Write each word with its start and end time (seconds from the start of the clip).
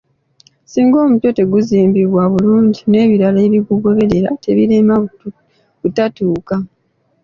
Singa 0.65 0.97
omutwe 1.05 1.29
teguzimbibwa 1.37 2.23
bulungi 2.33 2.81
n’ebirala 2.91 3.39
ebigugoberera 3.47 4.29
tebiireme 4.43 4.93
butatuuka. 5.81 6.55